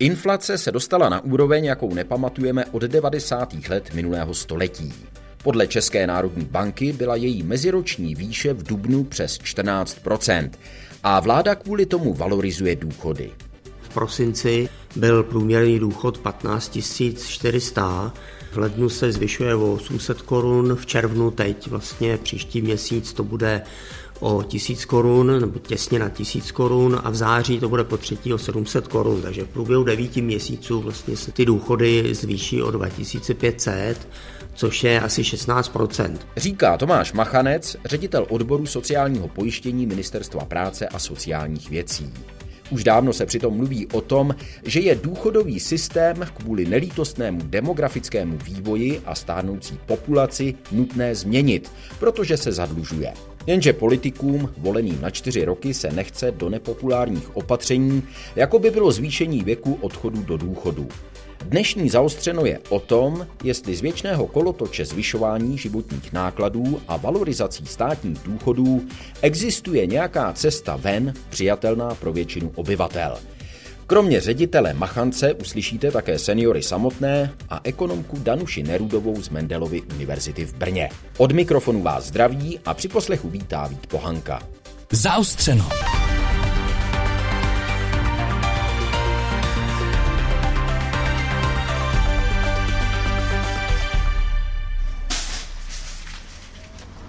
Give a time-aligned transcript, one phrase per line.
[0.00, 3.54] Inflace se dostala na úroveň, jakou nepamatujeme od 90.
[3.68, 4.94] let minulého století.
[5.42, 10.50] Podle České národní banky byla její meziroční výše v dubnu přes 14%
[11.02, 13.30] a vláda kvůli tomu valorizuje důchody.
[13.80, 16.78] V prosinci byl průměrný důchod 15
[17.28, 18.12] 400,
[18.52, 23.62] v lednu se zvyšuje o 800 korun, v červnu teď vlastně příští měsíc to bude
[24.20, 28.32] o 1000 korun, nebo těsně na 1000 korun a v září to bude po třetí
[28.32, 34.08] o 700 korun, takže v průběhu devíti měsíců vlastně se ty důchody zvýší o 2500,
[34.54, 41.70] což je asi 16% Říká Tomáš Machanec, ředitel odboru sociálního pojištění Ministerstva práce a sociálních
[41.70, 42.12] věcí.
[42.70, 49.00] Už dávno se přitom mluví o tom, že je důchodový systém kvůli nelítostnému demografickému vývoji
[49.06, 53.12] a stárnoucí populaci nutné změnit, protože se zadlužuje.
[53.46, 58.02] Jenže politikům, voleným na čtyři roky, se nechce do nepopulárních opatření,
[58.36, 60.88] jako by bylo zvýšení věku odchodu do důchodu.
[61.44, 68.18] Dnešní zaostřeno je o tom, jestli z věčného kolotoče zvyšování životních nákladů a valorizací státních
[68.24, 68.86] důchodů
[69.22, 73.18] existuje nějaká cesta ven přijatelná pro většinu obyvatel.
[73.86, 80.54] Kromě ředitele Machance uslyšíte také seniory samotné a ekonomku Danuši Nerudovou z Mendelovy univerzity v
[80.54, 80.88] Brně.
[81.18, 84.42] Od mikrofonu vás zdraví a při poslechu vítá Vít Pohanka.
[84.92, 85.68] Zaustřeno.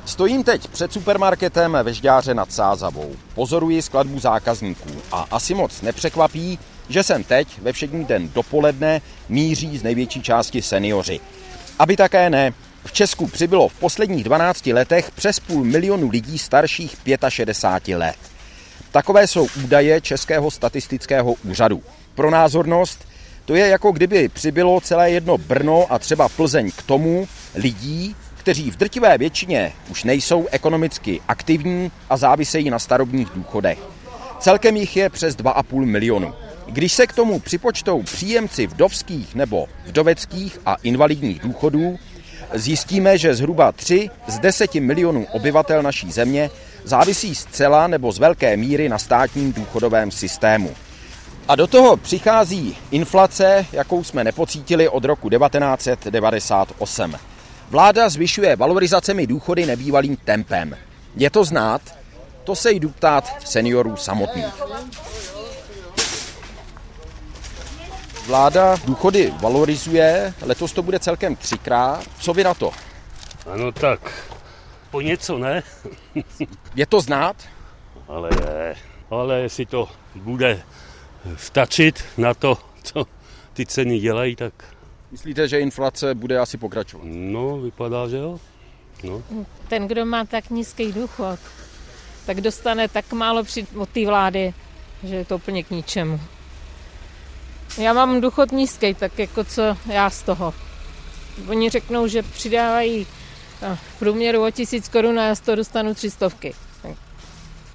[0.10, 3.16] Stojím teď před supermarketem ve Žďáře nad Sázavou.
[3.36, 9.78] Pozoruji skladbu zákazníků a asi moc nepřekvapí, že jsem teď ve všední den dopoledne míří
[9.78, 11.20] z největší části seniori.
[11.80, 12.54] Aby také ne,
[12.86, 16.98] v Česku přibylo v posledních 12 letech přes půl milionu lidí starších
[17.30, 18.18] 65 let.
[18.92, 21.84] Takové jsou údaje Českého statistického úřadu.
[22.16, 23.08] Pro názornost,
[23.46, 28.16] to je jako kdyby přibylo celé jedno Brno a třeba Plzeň k tomu lidí,
[28.50, 33.80] kteří v drtivé většině už nejsou ekonomicky aktivní a závisejí na starobních důchodech.
[34.40, 36.34] Celkem jich je přes 2,5 milionu.
[36.66, 42.00] Když se k tomu připočtou příjemci vdovských nebo vdoveckých a invalidních důchodů,
[42.54, 46.50] zjistíme, že zhruba 3 z 10 milionů obyvatel naší země
[46.84, 50.72] závisí zcela nebo z velké míry na státním důchodovém systému.
[51.48, 57.16] A do toho přichází inflace, jakou jsme nepocítili od roku 1998.
[57.70, 60.78] Vláda zvyšuje valorizacemi důchody nebývalým tempem.
[61.16, 61.82] Je to znát?
[62.44, 64.46] To se jdu ptát seniorů samotných.
[68.28, 72.04] Vláda důchody valorizuje, letos to bude celkem třikrát.
[72.20, 72.72] Co vy na to?
[73.54, 74.30] Ano tak,
[74.92, 75.64] po něco ne.
[76.76, 77.36] Je to znát?
[78.08, 78.76] Ale je,
[79.10, 80.62] ale jestli to bude
[81.38, 83.06] stačit na to, co
[83.54, 84.54] ty ceny dělají, tak
[85.12, 87.06] Myslíte, že inflace bude asi pokračovat?
[87.08, 88.40] No, vypadá, že jo.
[89.04, 89.24] No.
[89.68, 91.40] Ten, kdo má tak nízký důchod,
[92.26, 94.54] tak dostane tak málo při, od té vlády,
[95.04, 96.20] že je to úplně k ničemu.
[97.78, 100.54] Já mám důchod nízký, tak jako co já z toho.
[101.48, 103.08] Oni řeknou, že přidávají
[103.62, 106.54] no, v průměru o tisíc korun a já z toho dostanu tři stovky.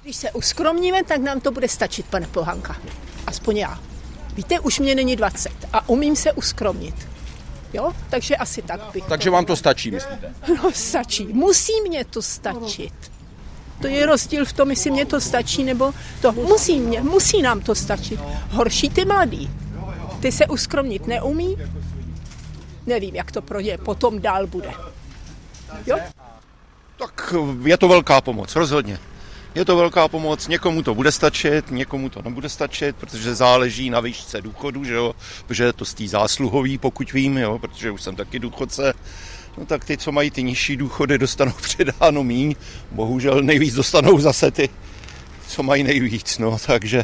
[0.03, 2.77] Když se uskromníme, tak nám to bude stačit, pane Pohanka.
[3.27, 3.79] Aspoň já.
[4.33, 7.14] Víte, už mě není 20 a umím se uskromnit.
[7.75, 7.93] Jo?
[8.09, 9.03] Takže asi tak bych.
[9.05, 10.33] Takže vám to stačí, myslíte?
[10.63, 11.27] No, stačí.
[11.27, 12.93] Musí mě to stačit.
[13.81, 15.91] To je rozdíl v tom, jestli mě to stačí, nebo
[16.21, 18.19] to musí mě, musí nám to stačit.
[18.49, 19.49] Horší ty mladý.
[20.19, 21.57] Ty se uskromnit neumí,
[22.85, 24.71] nevím, jak to pro ně potom dál bude.
[25.85, 25.97] Jo?
[26.99, 27.33] Tak
[27.63, 28.99] je to velká pomoc, rozhodně.
[29.55, 33.99] Je to velká pomoc, někomu to bude stačit, někomu to nebude stačit, protože záleží na
[33.99, 35.15] výšce důchodu, že jo?
[35.47, 37.59] protože je to z té zásluhový, pokud vím, jo?
[37.59, 38.93] protože už jsem taky důchodce,
[39.57, 42.55] no tak ty, co mají ty nižší důchody, dostanou předáno míň,
[42.91, 44.69] bohužel nejvíc dostanou zase ty,
[45.47, 47.03] co mají nejvíc, no takže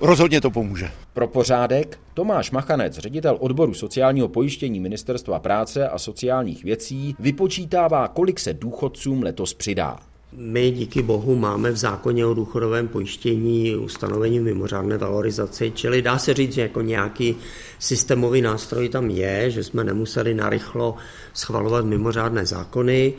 [0.00, 0.90] rozhodně to pomůže.
[1.12, 8.40] Pro pořádek Tomáš Machanec, ředitel odboru sociálního pojištění Ministerstva práce a sociálních věcí, vypočítává, kolik
[8.40, 10.11] se důchodcům letos přidá.
[10.36, 16.34] My díky bohu máme v zákoně o důchodovém pojištění ustanovení mimořádné valorizace, čili dá se
[16.34, 17.36] říct, že jako nějaký
[17.78, 20.96] systémový nástroj tam je, že jsme nemuseli narychlo
[21.34, 23.14] schvalovat mimořádné zákony.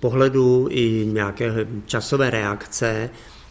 [0.00, 3.10] Pohledu i nějaké časové reakce,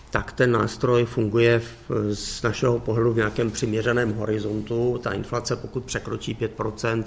[0.10, 5.00] tak ten nástroj funguje v, z našeho pohledu v nějakém přiměřeném horizontu.
[5.04, 7.04] Ta inflace, pokud překročí 5%,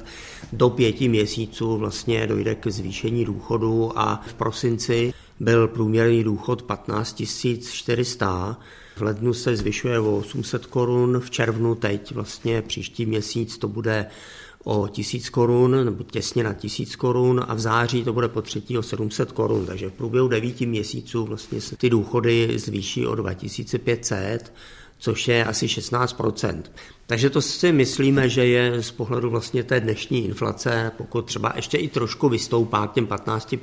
[0.53, 7.23] do pěti měsíců vlastně dojde k zvýšení důchodu a v prosinci byl průměrný důchod 15
[7.71, 8.57] 400.
[8.97, 14.07] V lednu se zvyšuje o 800 korun, v červnu teď vlastně příští měsíc to bude
[14.65, 18.79] o 1000 korun, nebo těsně na 1000 korun a v září to bude po třetí
[18.79, 24.53] o 700 korun, takže v průběhu devíti měsíců vlastně se ty důchody zvýší o 2500,
[24.99, 26.63] což je asi 16%
[27.09, 31.79] Takže to si myslíme, že je z pohledu vlastně té dnešní inflace, pokud třeba ještě
[31.79, 33.55] i trošku vystoupá k těm 15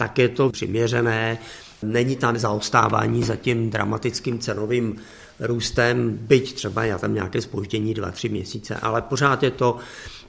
[0.00, 1.38] tak je to přiměřené.
[1.82, 4.96] Není tam zaostávání za tím dramatickým cenovým
[5.40, 9.76] růstem, byť třeba já tam nějaké spoždění 2-3 měsíce, ale pořád je to,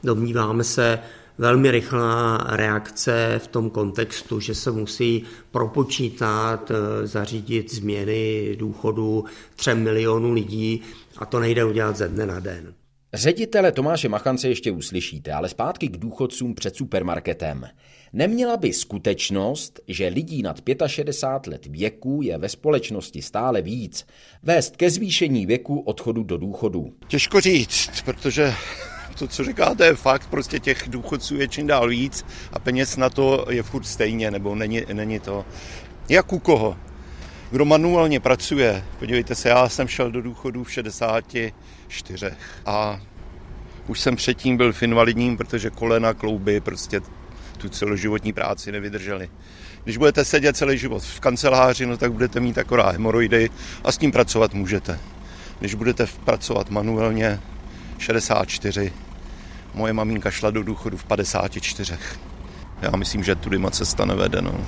[0.04, 1.00] domníváme se,
[1.38, 9.26] velmi rychlá reakce v tom kontextu, že se musí propočítat, eh, zařídit změny důchodu
[9.56, 10.82] 3 milionů lidí
[11.18, 12.74] a to nejde udělat ze dne na den.
[13.14, 17.66] Ředitele Tomáše Machance ještě uslyšíte, ale zpátky k důchodcům před supermarketem.
[18.14, 24.06] Neměla by skutečnost, že lidí nad 65 let věku je ve společnosti stále víc,
[24.44, 26.94] vést ke zvýšení věku odchodu do důchodu?
[27.08, 28.54] Těžko říct, protože
[29.20, 33.10] to, co říkáte, je fakt, prostě těch důchodců je čím dál víc a peněz na
[33.10, 35.46] to je furt stejně, nebo není, není to.
[36.10, 36.78] Jak u koho?
[37.52, 42.26] Kdo manuálně pracuje, podívejte se, já jsem šel do důchodu v 64
[42.66, 43.02] a
[43.88, 47.02] už jsem předtím byl v invalidním, protože kolena, klouby prostě
[47.62, 49.30] tu celoživotní práci nevydrželi.
[49.84, 53.50] Když budete sedět celý život v kanceláři, no tak budete mít akorát hemoroidy
[53.84, 55.00] a s tím pracovat můžete.
[55.60, 57.40] Když budete pracovat manuálně
[57.98, 58.94] 64,
[59.74, 61.98] moje maminka šla do důchodu v 54.
[62.82, 64.42] Já myslím, že tudy cesta nevede.
[64.42, 64.68] No.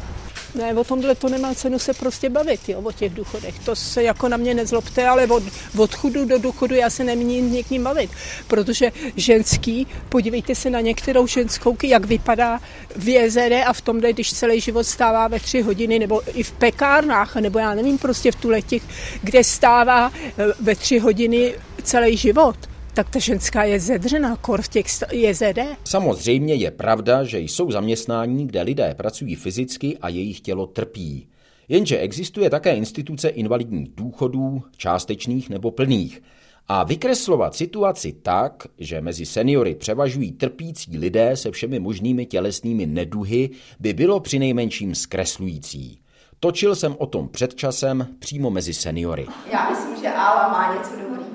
[0.55, 3.59] Ne, o tomhle to nemá cenu se prostě bavit, jo, o těch důchodech.
[3.59, 5.43] To se jako na mě nezlobte, ale od,
[5.77, 8.11] od chudu do důchodu já se nemím někým bavit.
[8.47, 12.59] Protože ženský, podívejte se na některou ženskou, jak vypadá
[12.95, 16.51] v jezere a v tomhle, když celý život stává ve tři hodiny, nebo i v
[16.51, 18.83] pekárnách, nebo já nevím, prostě v tuhle těch,
[19.21, 24.67] kde stává eh, ve tři hodiny celý život tak ta ženská je zedřená, kor v
[24.67, 25.59] těch JZD.
[25.83, 31.27] Samozřejmě je pravda, že jsou zaměstnání, kde lidé pracují fyzicky a jejich tělo trpí.
[31.69, 36.21] Jenže existuje také instituce invalidních důchodů, částečných nebo plných.
[36.67, 43.49] A vykreslovat situaci tak, že mezi seniory převažují trpící lidé se všemi možnými tělesnými neduhy,
[43.79, 45.99] by bylo přinejmenším zkreslující.
[46.39, 49.27] Točil jsem o tom před časem přímo mezi seniory.
[49.51, 50.91] Já myslím, že Ála má něco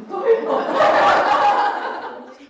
[0.09, 1.25] dobrého.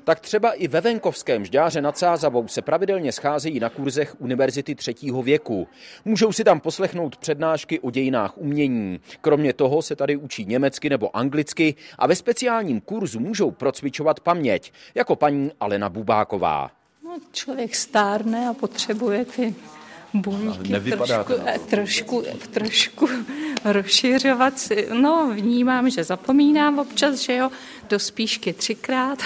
[0.08, 5.22] Tak třeba i ve venkovském žďáře nad Sázavou se pravidelně scházejí na kurzech Univerzity třetího
[5.22, 5.68] věku.
[6.04, 9.00] Můžou si tam poslechnout přednášky o dějinách umění.
[9.20, 14.72] Kromě toho se tady učí německy nebo anglicky a ve speciálním kurzu můžou procvičovat paměť,
[14.94, 16.70] jako paní Alena Bubáková.
[17.04, 19.54] No, člověk stárne a potřebuje ty
[20.14, 21.32] buňky trošku,
[21.70, 23.08] trošku, trošku
[23.64, 24.58] rozšiřovat.
[24.58, 24.88] Si.
[24.92, 27.50] No, vnímám, že zapomínám občas, že jo,
[27.88, 29.22] do spíšky třikrát,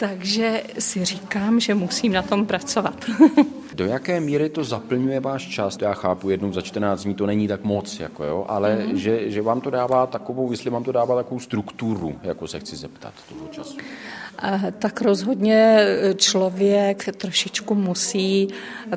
[0.00, 3.04] takže si říkám, že musím na tom pracovat.
[3.74, 5.78] Do jaké míry to zaplňuje váš čas?
[5.80, 8.94] Já chápu, jednou za 14 dní to není tak moc, jako jo, ale mm-hmm.
[8.94, 12.76] že, že vám to dává takovou, jestli vám to dává takovou strukturu, jako se chci
[12.76, 13.76] zeptat toho času.
[14.78, 15.86] Tak rozhodně
[16.16, 18.48] člověk trošičku musí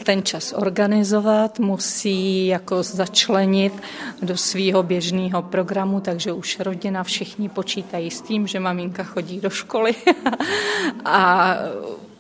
[0.04, 3.74] ten čas organizovat, musí jako začlenit
[4.22, 9.50] do svého běžného programu, takže už rodina všichni počítají s tím, že maminka chodí do
[9.50, 9.96] školy
[11.06, 11.56] a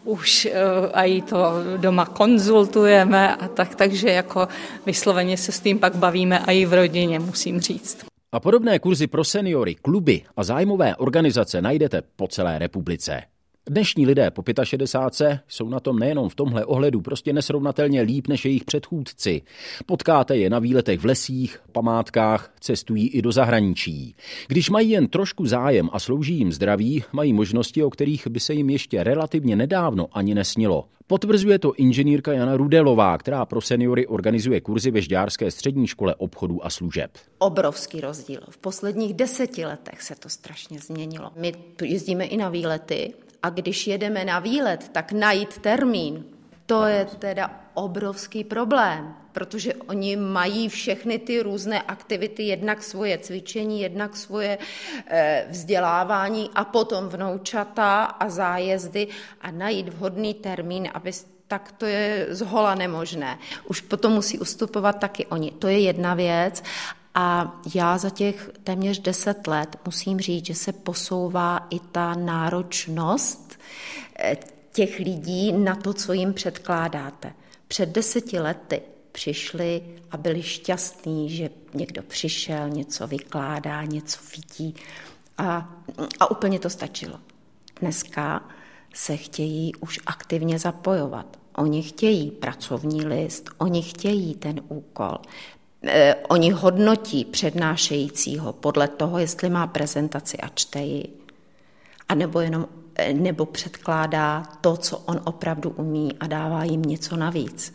[0.04, 0.52] už eh,
[0.94, 1.38] a i to
[1.78, 4.48] doma konzultujeme a tak, takže jako
[4.86, 8.12] vysloveně se s tím pak bavíme a i v rodině, musím říct.
[8.34, 13.33] A podobné kurzy pro seniory, kluby a zájmové organizace najdete po celé republice.
[13.70, 18.46] Dnešní lidé po 65 jsou na tom nejenom v tomhle ohledu prostě nesrovnatelně líp než
[18.46, 19.41] jejich předchůdci.
[19.86, 24.15] Potkáte je na výletech v lesích, památkách, cestují i do zahraničí.
[24.48, 28.53] Když mají jen trošku zájem a slouží jim zdraví, mají možnosti, o kterých by se
[28.53, 30.86] jim ještě relativně nedávno ani nesnilo.
[31.08, 36.65] Potvrzuje to inženýrka Jana Rudelová, která pro seniory organizuje kurzy ve Žďárské střední škole obchodů
[36.65, 37.12] a služeb.
[37.38, 38.41] Obrovský rozdíl.
[38.50, 41.32] V posledních deseti letech se to strašně změnilo.
[41.36, 41.53] My
[41.84, 43.13] jezdíme i na výlety
[43.44, 46.26] a když jedeme na výlet, tak najít termín,
[46.66, 53.82] to je teda obrovský problém, protože oni mají všechny ty různé aktivity, jednak svoje cvičení,
[53.82, 54.58] jednak svoje
[55.08, 59.08] e, vzdělávání a potom vnoučata a zájezdy
[59.42, 61.12] a najít vhodný termín, aby
[61.48, 63.40] tak to je zhola nemožné.
[63.68, 65.52] Už potom musí ustupovat taky oni.
[65.52, 66.64] To je jedna věc.
[67.15, 73.60] A já za těch téměř deset let musím říct, že se posouvá i ta náročnost
[74.20, 74.38] eh,
[74.72, 77.34] těch lidí na to, co jim předkládáte.
[77.67, 84.75] Před deseti lety přišli a byli šťastní, že někdo přišel, něco vykládá, něco vidí
[85.38, 85.74] a,
[86.20, 87.20] a úplně to stačilo.
[87.82, 88.50] Dneska
[88.93, 91.39] se chtějí už aktivně zapojovat.
[91.55, 95.17] Oni chtějí pracovní list, oni chtějí ten úkol.
[95.86, 101.08] Eh, oni hodnotí přednášejícího podle toho, jestli má prezentaci a čte ji,
[102.10, 107.74] anebo jenom eh, nebo předkládá to, co on opravdu umí a dává jim něco navíc.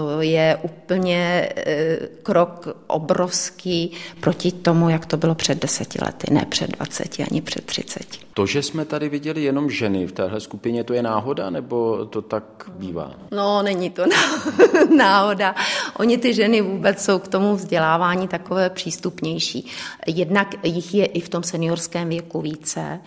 [0.00, 6.46] To je úplně eh, krok obrovský proti tomu, jak to bylo před deseti lety, ne
[6.48, 8.06] před 20 ani před 30.
[8.34, 12.22] To, že jsme tady viděli jenom ženy v téhle skupině, to je náhoda, nebo to
[12.22, 13.12] tak bývá?
[13.30, 14.04] No, není to
[14.96, 15.54] náhoda.
[15.98, 19.66] Oni ty ženy vůbec jsou k tomu vzdělávání takové přístupnější.
[20.06, 23.00] Jednak jich je i v tom seniorském věku více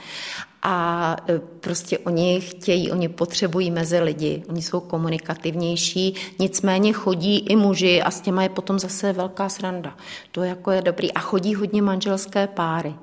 [0.63, 7.55] a e, prostě oni chtějí, oni potřebují mezi lidi, oni jsou komunikativnější, nicméně chodí i
[7.55, 9.95] muži a s těma je potom zase velká sranda.
[10.31, 11.13] To jako je dobrý.
[11.13, 12.95] A chodí hodně manželské páry.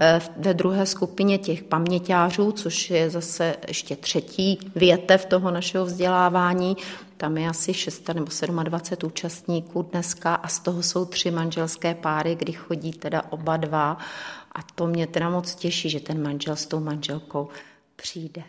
[0.00, 6.76] E, ve druhé skupině těch paměťářů, což je zase ještě třetí větev toho našeho vzdělávání,
[7.16, 8.30] tam je asi 6 nebo
[8.62, 13.98] 27 účastníků dneska a z toho jsou tři manželské páry, kdy chodí teda oba dva
[14.60, 17.48] a to mě teda moc těší, že ten manžel s tou manželkou
[17.96, 18.42] přijde.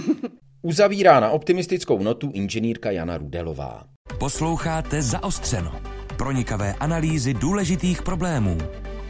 [0.62, 3.84] Uzavírá na optimistickou notu inženýrka Jana Rudelová.
[4.18, 5.80] Posloucháte Zaostřeno.
[6.16, 8.58] Pronikavé analýzy důležitých problémů.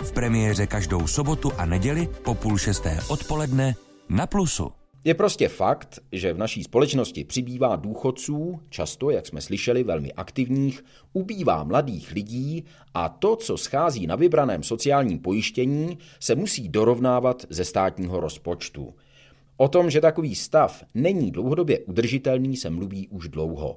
[0.02, 3.74] V premiéře každou sobotu a neděli po půl šesté odpoledne
[4.08, 4.81] na Plusu.
[5.04, 10.84] Je prostě fakt, že v naší společnosti přibývá důchodců, často, jak jsme slyšeli, velmi aktivních,
[11.12, 17.64] ubývá mladých lidí a to, co schází na vybraném sociálním pojištění, se musí dorovnávat ze
[17.64, 18.94] státního rozpočtu.
[19.56, 23.76] O tom, že takový stav není dlouhodobě udržitelný, se mluví už dlouho.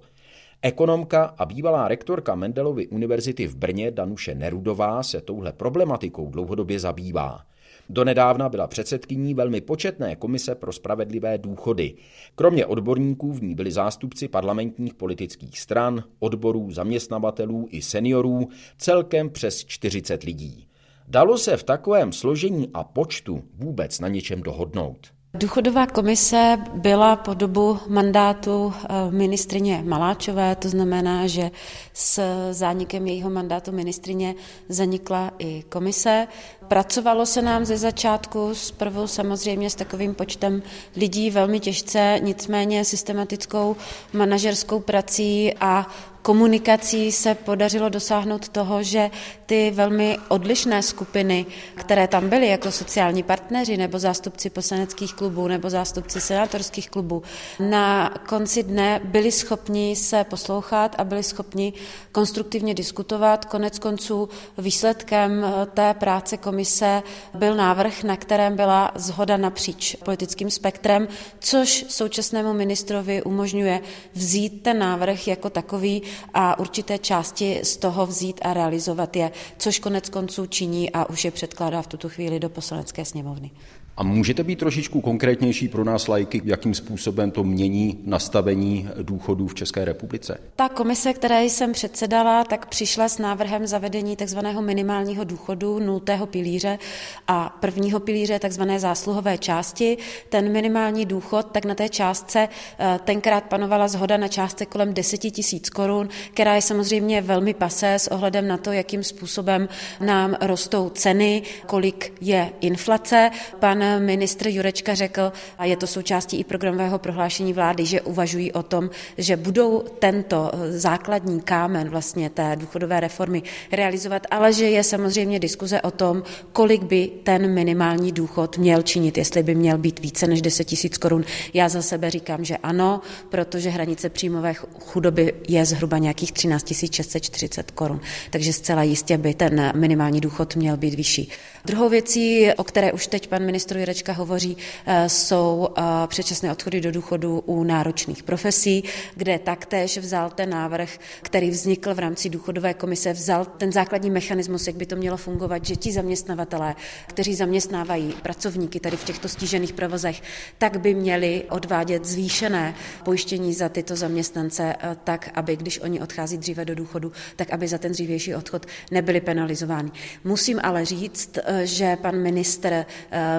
[0.62, 7.46] Ekonomka a bývalá rektorka Mendelovy univerzity v Brně Danuše Nerudová se touhle problematikou dlouhodobě zabývá.
[7.90, 11.96] Donedávna byla předsedkyní velmi početné komise pro spravedlivé důchody.
[12.36, 19.66] Kromě odborníků v ní byli zástupci parlamentních politických stran, odborů, zaměstnavatelů i seniorů, celkem přes
[19.66, 20.68] 40 lidí.
[21.08, 25.16] Dalo se v takovém složení a počtu vůbec na něčem dohodnout?
[25.38, 31.52] Důchodová komise byla po dobu mandátu eh, ministrině Maláčové, to znamená, že
[31.94, 34.36] s zánikem jejího mandátu ministrině
[34.70, 36.28] zanikla i komise.
[36.68, 40.64] Pracovalo se nám ze začátku zprvu samozřejmě s takovým počtem
[40.96, 43.76] lidí velmi těžce, nicméně systematickou
[44.14, 45.88] manažerskou prací a
[46.26, 49.12] komunikací se podařilo dosáhnout toho, že
[49.46, 51.46] ty velmi odlišné skupiny,
[51.76, 57.24] které tam byly jako sociální partneři nebo zástupci poslaneckých klubů nebo zástupci senátorských klubů,
[57.60, 61.74] na konci dne byli schopni se poslouchat a byli schopni
[62.12, 63.46] konstruktivně diskutovat.
[63.46, 71.08] Konec konců výsledkem té práce komise byl návrh, na kterém byla zhoda napříč politickým spektrem,
[71.40, 73.82] což současnému ministrovi umožňuje
[74.14, 76.02] vzít ten návrh jako takový
[76.34, 81.26] a určité části z toho vzít a realizovat je, což konec konců činí a už
[81.26, 83.52] je předkládá v tuto chvíli do poslanecké sněmovny.
[83.98, 89.56] A můžete být trošičku konkrétnější pro nás lajky, jakým způsobem to mění nastavení důchodů v
[89.56, 90.38] České republice?
[90.56, 94.40] Ta komise, které jsem předsedala, tak přišla s návrhem zavedení tzv.
[94.60, 96.80] minimálního důchodu, nultého pilíře
[97.28, 98.62] a prvního pilíře tzv.
[98.78, 99.98] zásluhové části.
[100.30, 102.50] Ten minimální důchod, tak na té částce
[102.80, 107.94] eh, tenkrát panovala zhoda na částce kolem 10 tisíc korun, která je samozřejmě velmi pasé
[107.94, 113.32] s ohledem na to, jakým způsobem nám rostou ceny, kolik je inflace.
[113.60, 118.64] Pan ministr Jurečka řekl, a je to součástí i programového prohlášení vlády, že uvažují o
[118.64, 125.40] tom, že budou tento základní kámen vlastně té důchodové reformy realizovat, ale že je samozřejmě
[125.40, 126.24] diskuze o tom,
[126.54, 130.98] kolik by ten minimální důchod měl činit, jestli by měl být více než 10 tisíc
[130.98, 131.24] korun.
[131.54, 137.72] Já za sebe říkám, že ano, protože hranice příjmové chudoby je zhruba nějakých 13 640
[137.72, 138.02] korun.
[138.30, 141.30] Takže zcela jistě by ten minimální důchod měl být vyšší.
[141.66, 146.82] Druhou věcí, o které už teď pan ministr Jurečka hovoří, eh, jsou eh, předčasné odchody
[146.82, 148.84] do důchodu u náročných profesí,
[149.16, 150.90] kde taktéž vzal ten návrh,
[151.22, 155.66] který vznikl v rámci důchodové komise, vzal ten základní mechanismus, jak by to mělo fungovat,
[155.66, 156.76] že ti zaměstnavatelé,
[157.08, 160.22] kteří zaměstnávají pracovníky tady v těchto stížených provozech,
[160.58, 166.38] tak by měli odvádět zvýšené pojištění za tyto zaměstnance, eh, tak aby když oni odchází
[166.38, 169.92] dříve do důchodu, tak aby za ten dřívější odchod nebyli penalizováni.
[170.24, 172.86] Musím ale říct, že pan minister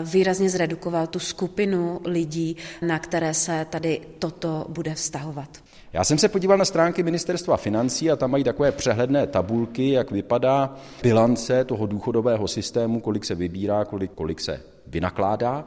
[0.02, 5.48] vyrazil výrazně zredukoval tu skupinu lidí, na které se tady toto bude vztahovat.
[5.92, 10.10] Já jsem se podíval na stránky ministerstva financí a tam mají takové přehledné tabulky, jak
[10.10, 15.64] vypadá bilance toho důchodového systému, kolik se vybírá, kolik, kolik se vynakládá.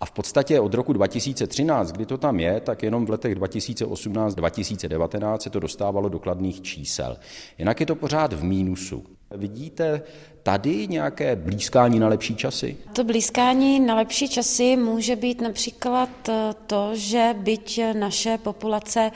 [0.00, 5.38] A v podstatě od roku 2013, kdy to tam je, tak jenom v letech 2018-2019
[5.38, 7.16] se to dostávalo do kladných čísel.
[7.58, 9.17] Jinak je to pořád v mínusu.
[9.30, 10.02] Vidíte
[10.42, 12.76] tady nějaké blízkání na lepší časy?
[12.92, 16.08] To blízkání na lepší časy může být například
[16.66, 19.10] to, že byť naše populace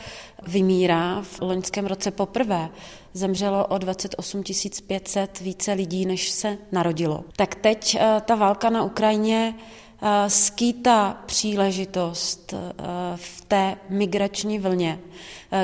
[0.46, 2.68] vymírá v loňském roce poprvé,
[3.14, 4.42] zemřelo o 28
[4.86, 7.24] 500 více lidí, než se narodilo.
[7.36, 9.54] Tak teď ta válka na Ukrajině
[10.28, 12.54] skýtá příležitost
[13.16, 14.98] v té migrační vlně,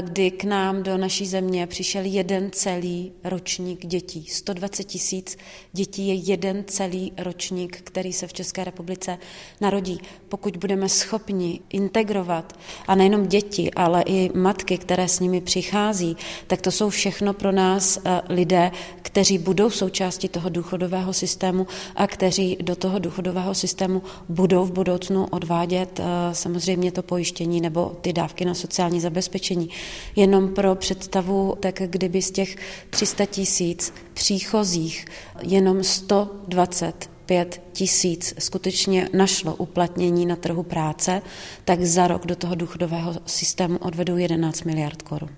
[0.00, 4.26] kdy k nám do naší země přišel jeden celý ročník dětí.
[4.28, 5.36] 120 tisíc
[5.72, 9.18] dětí je jeden celý ročník, který se v České republice
[9.60, 10.00] narodí.
[10.28, 16.16] Pokud budeme schopni integrovat, a nejenom děti, ale i matky, které s nimi přichází,
[16.46, 18.70] tak to jsou všechno pro nás lidé,
[19.02, 21.66] kteří budou součástí toho důchodového systému
[21.96, 26.00] a kteří do toho důchodového systému budou v budoucnu odvádět
[26.32, 29.70] samozřejmě to pojištění nebo ty dávky na sociální zabezpečení.
[30.16, 32.56] Jenom pro představu, tak kdyby z těch
[32.90, 35.06] 300 tisíc příchozích
[35.42, 41.22] jenom 120 5 tisíc skutečně našlo uplatnění na trhu práce,
[41.64, 45.28] tak za rok do toho důchodového systému odvedou 11 miliard korun.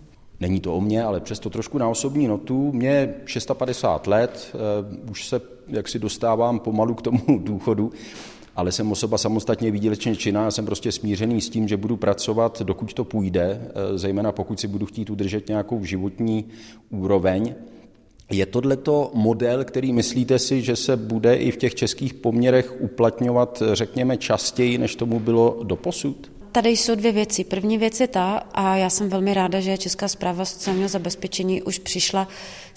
[0.40, 2.72] Není to o mě, ale přesto trošku na osobní notu.
[2.72, 4.54] Mě 650 let,
[5.02, 7.92] uh, už se jaksi dostávám pomalu k tomu důchodu
[8.60, 12.94] ale jsem osoba samostatně výdělečně činná, jsem prostě smířený s tím, že budu pracovat, dokud
[12.94, 16.44] to půjde, eh, zejména pokud si budu chtít udržet nějakou životní
[16.90, 17.54] úroveň.
[18.30, 23.62] Je tohleto model, který myslíte si, že se bude i v těch českých poměrech uplatňovat,
[23.72, 26.30] řekněme, častěji, než tomu bylo doposud?
[26.52, 27.44] Tady jsou dvě věci.
[27.44, 31.78] První věc je ta, a já jsem velmi ráda, že Česká zpráva sociálního zabezpečení už
[31.78, 32.28] přišla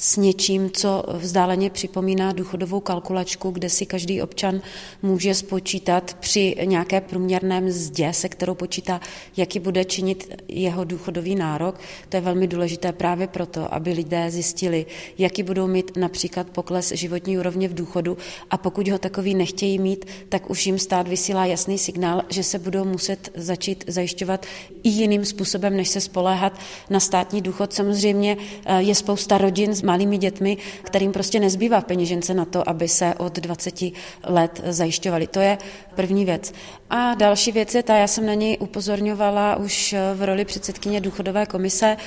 [0.04, 4.62] s něčím, co vzdáleně připomíná důchodovou kalkulačku, kde si každý občan
[5.02, 9.02] může spočítat při nějaké průměrné mzdě, se kterou počítá,
[9.38, 11.80] jaký bude činit jeho důchodový nárok.
[12.10, 14.86] To je velmi důležité právě proto, aby lidé zjistili,
[15.18, 18.18] jaký budou mít například pokles životní úrovně v důchodu
[18.50, 22.60] a pokud ho takový nechtějí mít, tak už jim stát vysílá jasný signál, že se
[22.60, 24.46] budou muset začít zajišťovat
[24.84, 27.74] i jiným způsobem, než se spoléhat na státní důchod.
[27.74, 28.38] Samozřejmě
[28.78, 33.40] je spousta rodin s malými dětmi, kterým prostě nezbývá peněžence na to, aby se od
[33.40, 33.82] 20
[34.24, 35.28] let zajišťovali.
[35.28, 35.58] To je
[35.96, 36.54] první věc.
[36.90, 41.46] A další věc je ta, já jsem na něj upozorňovala už v roli předsedkyně důchodové
[41.46, 41.98] komise,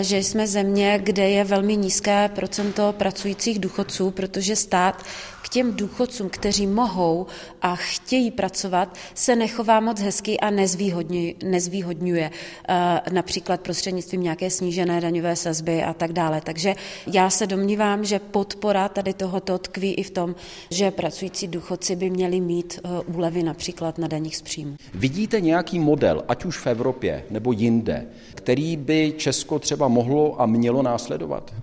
[0.00, 5.02] že jsme země, kde je velmi nízké procento pracujících důchodců, protože stát
[5.48, 7.26] těm důchodcům, kteří mohou
[7.62, 12.30] a chtějí pracovat, se nechová moc hezky a nezvýhodňuje, nezvýhodňuje
[13.12, 16.40] například prostřednictvím nějaké snížené daňové sazby a tak dále.
[16.40, 16.74] Takže
[17.06, 20.34] já se domnívám, že podpora tady tohoto tkví i v tom,
[20.70, 24.76] že pracující důchodci by měli mít úlevy například na daních z příjmu.
[24.94, 30.46] Vidíte nějaký model, ať už v Evropě nebo jinde, který by Česko třeba mohlo a
[30.46, 31.54] mělo následovat?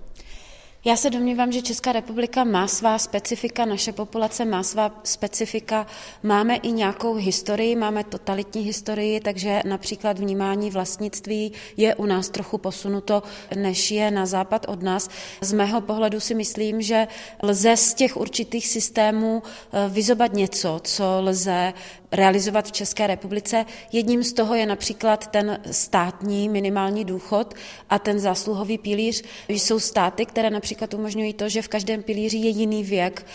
[0.86, 5.86] Já se domnívám, že Česká republika má svá specifika, naše populace má svá specifika,
[6.22, 12.58] máme i nějakou historii, máme totalitní historii, takže například vnímání vlastnictví je u nás trochu
[12.58, 13.22] posunuto,
[13.56, 15.08] než je na západ od nás.
[15.40, 17.08] Z mého pohledu si myslím, že
[17.42, 19.42] lze z těch určitých systémů
[19.88, 21.72] vyzobat něco, co lze
[22.12, 23.64] realizovat v České republice.
[23.92, 27.54] Jedním z toho je například ten státní minimální důchod
[27.90, 29.22] a ten zásluhový pilíř.
[29.48, 33.26] Jsou státy, které například umožňují to, že v každém pilíři je jiný věk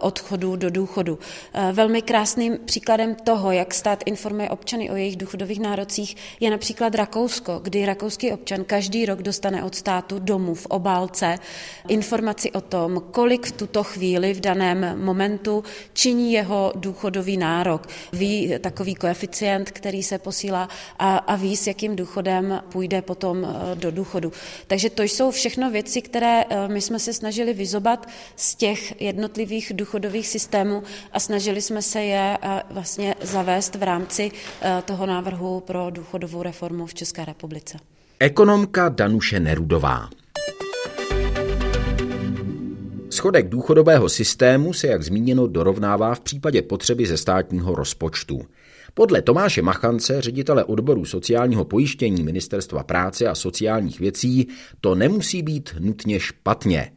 [0.00, 1.18] odchodu do důchodu.
[1.72, 7.60] Velmi krásným příkladem toho, jak stát informuje občany o jejich důchodových nárocích, je například Rakousko,
[7.62, 11.38] kdy rakouský občan každý rok dostane od státu domů v obálce
[11.88, 17.86] informaci o tom, kolik v tuto chvíli v daném momentu činí jeho důchodový nárok
[18.20, 23.90] ví takový koeficient, který se posílá a, a ví, s jakým důchodem půjde potom do
[23.90, 24.32] důchodu.
[24.66, 30.28] Takže to jsou všechno věci, které my jsme se snažili vyzobat z těch jednotlivých důchodových
[30.28, 32.38] systémů a snažili jsme se je
[32.70, 34.30] vlastně zavést v rámci
[34.84, 37.78] toho návrhu pro důchodovou reformu v České republice.
[38.18, 40.08] Ekonomka Danuše Nerudová.
[43.20, 48.40] Schodek důchodového systému se, jak zmíněno, dorovnává v případě potřeby ze státního rozpočtu.
[48.94, 54.48] Podle Tomáše Machance, ředitele odboru sociálního pojištění Ministerstva práce a sociálních věcí,
[54.80, 56.92] to nemusí být nutně špatně.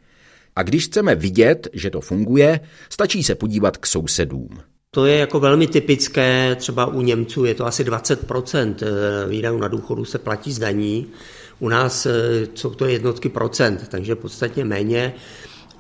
[0.55, 2.59] A když chceme vidět, že to funguje,
[2.89, 4.49] stačí se podívat k sousedům.
[4.91, 8.75] To je jako velmi typické, třeba u Němců je to asi 20%
[9.29, 11.07] výdajů na důchodu se platí z daní.
[11.59, 12.07] U nás
[12.53, 15.13] jsou to jednotky procent, takže podstatně méně.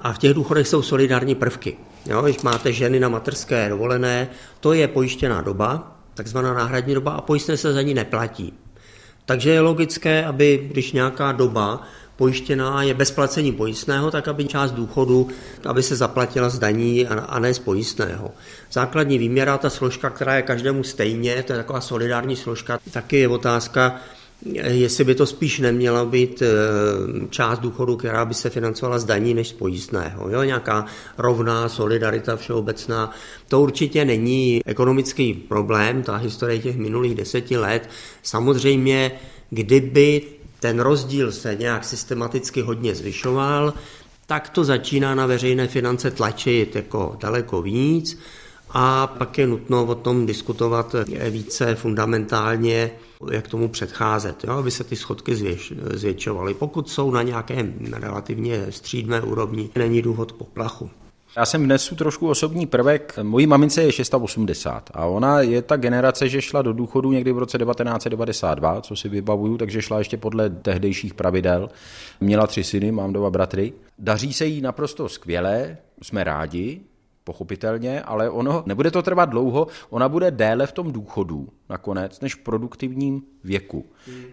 [0.03, 1.77] A v těch důchodech jsou solidární prvky.
[2.05, 4.27] Jo, když máte ženy na materské dovolené,
[4.59, 8.53] to je pojištěná doba, takzvaná náhradní doba a pojistné se za ní neplatí.
[9.25, 11.81] Takže je logické, aby když nějaká doba
[12.15, 15.27] pojištěná je bez placení pojistného, tak aby část důchodu,
[15.65, 18.31] aby se zaplatila z daní a ne z pojistného.
[18.71, 23.27] Základní výměra, ta složka, která je každému stejně, to je taková solidární složka, taky je
[23.27, 23.95] otázka,
[24.45, 26.47] jestli by to spíš neměla být eh,
[27.29, 30.29] část důchodu, která by se financovala z daní než z pojistného.
[30.29, 30.43] Jo?
[30.43, 30.85] Nějaká
[31.17, 33.11] rovná solidarita všeobecná.
[33.47, 37.89] To určitě není ekonomický problém, ta historie těch minulých deseti let.
[38.23, 39.11] Samozřejmě,
[39.49, 40.21] kdyby
[40.59, 43.73] ten rozdíl se nějak systematicky hodně zvyšoval,
[44.25, 48.19] tak to začíná na veřejné finance tlačit jako daleko víc
[48.73, 50.95] a pak je nutno o tom diskutovat
[51.29, 52.91] více fundamentálně,
[53.31, 56.53] jak tomu předcházet, jo, aby se ty schodky zvěš, zvětšovaly.
[56.53, 60.89] Pokud jsou na nějaké relativně střídné úrovni, není důvod k poplachu.
[61.37, 63.19] Já jsem vnesu trošku osobní prvek.
[63.21, 67.37] Mojí mamince je 680 a ona je ta generace, že šla do důchodu někdy v
[67.37, 71.69] roce 1992, co si vybavuju, takže šla ještě podle tehdejších pravidel.
[72.21, 73.73] Měla tři syny, mám dva bratry.
[73.99, 76.81] Daří se jí naprosto skvěle, jsme rádi,
[77.23, 82.35] pochopitelně, ale ono nebude to trvat dlouho, ona bude déle v tom důchodu nakonec, než
[82.35, 83.85] v produktivním věku.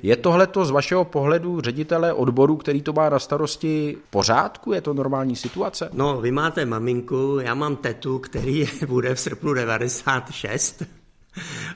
[0.03, 4.73] Je tohle to z vašeho pohledu ředitele odboru, který to má na starosti, pořádku?
[4.73, 5.91] Je to normální situace?
[5.93, 10.83] No, vy máte maminku, já mám tetu, který bude v srpnu 96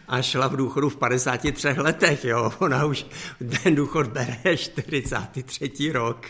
[0.09, 2.53] a šla v důchodu v 53 letech, jo.
[2.59, 3.07] Ona už
[3.63, 5.93] ten důchod bere 43.
[5.93, 6.27] rok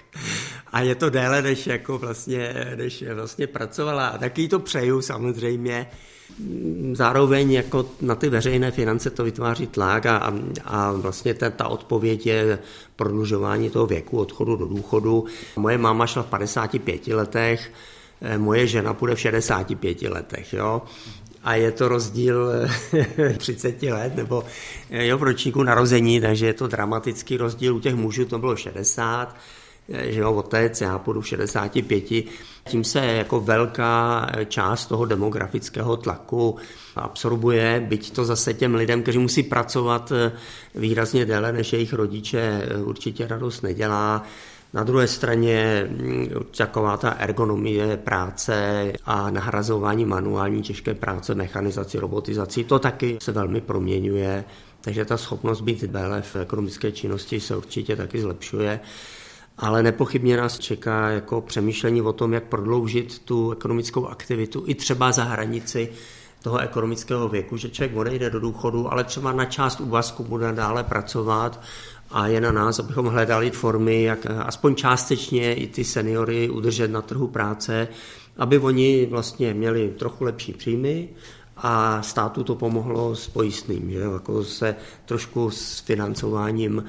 [0.74, 4.06] a je to déle, než jako vlastně, než vlastně pracovala.
[4.06, 5.86] A taky to přeju samozřejmě.
[6.92, 10.34] Zároveň jako na ty veřejné finance to vytváří tlak a,
[10.64, 12.58] a vlastně ta, ta odpověď je
[12.96, 15.24] prodlužování toho věku odchodu do důchodu.
[15.56, 17.72] Moje máma šla v 55 letech,
[18.36, 20.52] moje žena půjde v 65 letech.
[20.52, 20.82] Jo?
[21.44, 22.52] a je to rozdíl
[23.38, 24.44] 30 let nebo
[24.90, 27.76] jo, v ročníku narození, takže je to dramatický rozdíl.
[27.76, 29.36] U těch mužů to bylo 60,
[29.88, 32.04] že jo, otec, já půjdu v 65.
[32.68, 36.56] Tím se jako velká část toho demografického tlaku
[36.96, 40.12] absorbuje, byť to zase těm lidem, kteří musí pracovat
[40.74, 44.24] výrazně déle než jejich rodiče, určitě radost nedělá.
[44.74, 52.64] Na druhé straně mm, taková ta ergonomie práce a nahrazování manuální těžké práce, mechanizaci, robotizací,
[52.64, 54.44] to taky se velmi proměňuje,
[54.80, 58.80] takže ta schopnost být déle v ekonomické činnosti se určitě taky zlepšuje.
[59.58, 65.12] Ale nepochybně nás čeká jako přemýšlení o tom, jak prodloužit tu ekonomickou aktivitu i třeba
[65.12, 65.88] za hranici
[66.42, 70.84] toho ekonomického věku, že člověk odejde do důchodu, ale třeba na část úvazku bude dále
[70.84, 71.60] pracovat
[72.10, 77.02] a je na nás, abychom hledali formy, jak aspoň částečně i ty seniory udržet na
[77.02, 77.88] trhu práce,
[78.36, 81.08] aby oni vlastně měli trochu lepší příjmy
[81.56, 86.84] a státu to pomohlo s pojistným, že jako se trošku s financováním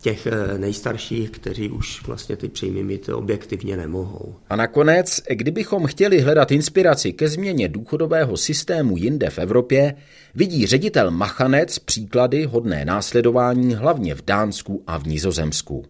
[0.00, 4.34] těch eh, nejstarších, kteří už vlastně ty příjmy mít objektivně nemohou.
[4.48, 9.94] A nakonec, kdybychom chtěli hledat inspiraci ke změně důchodového systému jinde v Evropě,
[10.34, 15.84] vidí ředitel Machanec příklady hodné následování hlavně v Dánsku a v Nizozemsku.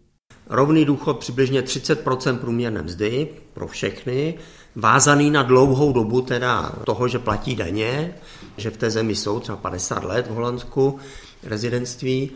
[0.46, 4.34] Rovný důchod přibližně 30% průměrné mzdy pro všechny,
[4.76, 8.14] vázaný na dlouhou dobu teda toho, že platí daně,
[8.56, 10.98] že v té zemi jsou třeba 50 let v Holandsku
[11.42, 12.30] rezidentství,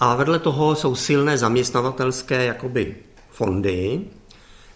[0.00, 2.94] a vedle toho jsou silné zaměstnavatelské jakoby
[3.30, 4.00] fondy,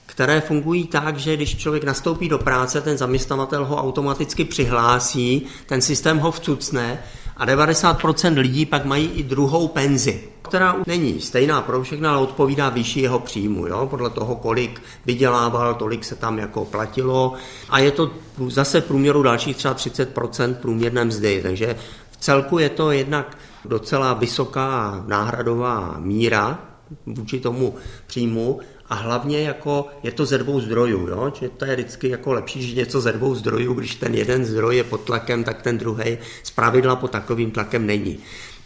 [0.07, 5.81] které fungují tak, že když člověk nastoupí do práce, ten zaměstnavatel ho automaticky přihlásí, ten
[5.81, 6.99] systém ho vcucne
[7.37, 12.69] a 90% lidí pak mají i druhou penzi, která není stejná pro všechny, ale odpovídá
[12.69, 13.67] vyšší jeho příjmu.
[13.67, 13.87] Jo?
[13.91, 17.33] Podle toho, kolik vydělával, tolik se tam jako platilo.
[17.71, 18.11] A je to
[18.49, 21.41] zase průměru dalších třeba 30% průměrné mzdy.
[21.43, 21.77] Takže
[22.25, 26.59] celku je to jednak docela vysoká náhradová míra
[27.07, 27.75] vůči tomu
[28.07, 31.33] příjmu a hlavně jako je to ze dvou zdrojů, jo?
[31.41, 34.77] že to je vždycky jako lepší, že něco ze dvou zdrojů, když ten jeden zdroj
[34.77, 38.19] je pod tlakem, tak ten druhý z pravidla pod takovým tlakem není.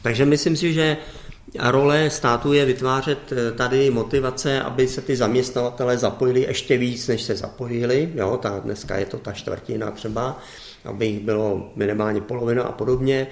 [0.02, 0.96] Takže myslím si, že
[1.58, 7.22] role státu je vytvářet eh, tady motivace, aby se ty zaměstnavatele zapojili ještě víc, než
[7.22, 8.12] se zapojili.
[8.14, 8.38] Jo?
[8.42, 10.38] Ta, dneska je to ta čtvrtina třeba,
[10.88, 13.26] aby jich bylo minimálně polovina a podobně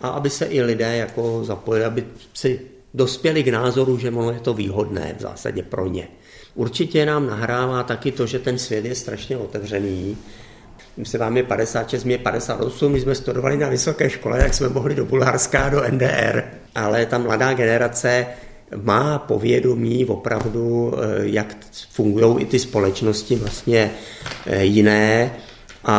[0.00, 2.60] a aby se i lidé jako zapojili, aby si
[2.94, 6.08] dospěli k názoru, že je to výhodné v zásadě pro ně.
[6.54, 10.16] Určitě nám nahrává taky to, že ten svět je strašně otevřený.
[11.02, 14.94] se vám je 56, mě 58, my jsme studovali na vysoké škole, tak jsme mohli
[14.94, 16.42] do Bulharska, do NDR.
[16.74, 18.26] Ale ta mladá generace
[18.76, 21.56] má povědomí opravdu, eh, jak
[21.90, 23.90] fungují i ty společnosti vlastně
[24.46, 25.32] eh, jiné
[25.84, 25.96] a,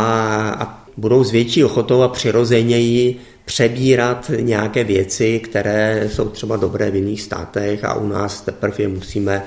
[0.59, 6.95] a budou s větší ochotou a přirozeněji přebírat nějaké věci, které jsou třeba dobré v
[6.95, 9.43] jiných státech a u nás teprve je musíme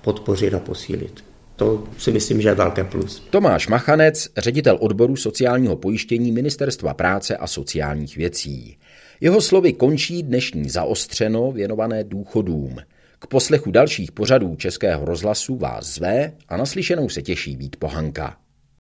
[0.00, 1.24] podpořit a posílit.
[1.56, 3.26] To si myslím, že je velké plus.
[3.30, 8.76] Tomáš Machanec, ředitel odboru sociálního pojištění Ministerstva práce a sociálních věcí.
[9.20, 12.76] Jeho slovy končí dnešní zaostřeno věnované důchodům.
[13.18, 18.36] K poslechu dalších pořadů Českého rozhlasu vás zve a naslyšenou se těší Vít Pohanka.